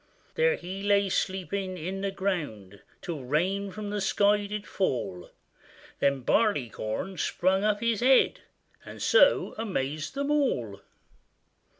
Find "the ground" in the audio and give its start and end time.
2.01-2.81